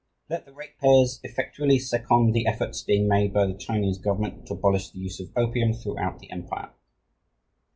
Let 0.31 0.45
the 0.47 0.51
ratepayers 0.51 1.19
effectually 1.21 1.77
second 1.77 2.31
the 2.31 2.47
efforts 2.47 2.81
being 2.81 3.07
made 3.07 3.33
by 3.33 3.45
the 3.45 3.53
Chinese 3.53 3.99
government 3.99 4.47
to 4.47 4.55
abolish 4.55 4.89
the 4.89 4.97
use 4.97 5.19
of 5.19 5.29
opium 5.35 5.73
throughout 5.73 6.17
the 6.17 6.31
empire. 6.31 6.71